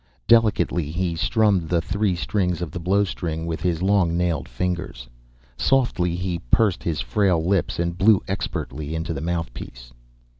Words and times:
Delicately, 0.27 0.89
he 0.89 1.15
strummed 1.15 1.69
the 1.69 1.79
three 1.79 2.15
strings 2.15 2.59
of 2.59 2.71
the 2.71 2.79
blowstring 2.79 3.45
with 3.45 3.61
his 3.61 3.83
long 3.83 4.17
nailed 4.17 4.49
fingers, 4.49 5.07
softly 5.59 6.15
he 6.15 6.39
pursed 6.49 6.81
his 6.81 7.01
frail 7.01 7.45
lips 7.47 7.77
and 7.77 7.99
blew 7.99 8.19
expertly 8.27 8.95
into 8.95 9.13
the 9.13 9.21
mouthpiece. 9.21 9.91